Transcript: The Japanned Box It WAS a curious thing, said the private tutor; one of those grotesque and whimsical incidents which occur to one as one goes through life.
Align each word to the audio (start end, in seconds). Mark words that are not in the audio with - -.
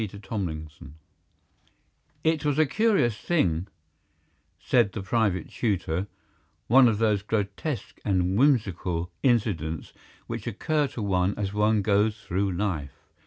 The 0.01 0.07
Japanned 0.17 0.71
Box 0.79 0.89
It 2.23 2.43
WAS 2.43 2.57
a 2.57 2.65
curious 2.65 3.15
thing, 3.19 3.67
said 4.59 4.93
the 4.93 5.03
private 5.03 5.51
tutor; 5.51 6.07
one 6.65 6.87
of 6.87 6.97
those 6.97 7.21
grotesque 7.21 7.99
and 8.03 8.35
whimsical 8.35 9.11
incidents 9.21 9.93
which 10.25 10.47
occur 10.47 10.87
to 10.97 11.03
one 11.03 11.35
as 11.37 11.53
one 11.53 11.83
goes 11.83 12.19
through 12.19 12.51
life. 12.51 13.09